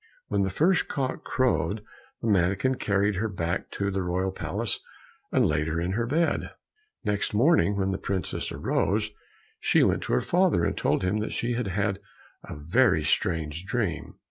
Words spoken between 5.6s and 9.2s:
her in her bed. Next morning when the princess arose,